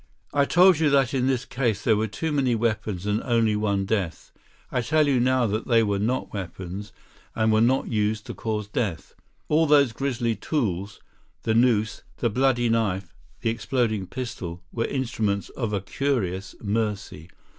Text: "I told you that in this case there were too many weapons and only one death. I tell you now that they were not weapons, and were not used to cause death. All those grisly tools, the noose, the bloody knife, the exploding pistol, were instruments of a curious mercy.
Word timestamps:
"I 0.33 0.45
told 0.45 0.79
you 0.79 0.89
that 0.89 1.13
in 1.13 1.27
this 1.27 1.45
case 1.45 1.83
there 1.83 1.95
were 1.95 2.07
too 2.07 2.31
many 2.31 2.55
weapons 2.55 3.05
and 3.05 3.21
only 3.21 3.55
one 3.55 3.85
death. 3.85 4.31
I 4.71 4.81
tell 4.81 5.07
you 5.07 5.19
now 5.19 5.45
that 5.45 5.67
they 5.67 5.83
were 5.83 5.99
not 5.99 6.33
weapons, 6.33 6.91
and 7.35 7.51
were 7.53 7.61
not 7.61 7.87
used 7.89 8.25
to 8.25 8.33
cause 8.33 8.67
death. 8.67 9.13
All 9.47 9.67
those 9.67 9.93
grisly 9.93 10.35
tools, 10.35 11.01
the 11.43 11.53
noose, 11.53 12.01
the 12.17 12.31
bloody 12.31 12.67
knife, 12.67 13.13
the 13.41 13.51
exploding 13.51 14.07
pistol, 14.07 14.63
were 14.71 14.85
instruments 14.85 15.49
of 15.49 15.71
a 15.71 15.81
curious 15.81 16.55
mercy. 16.59 17.29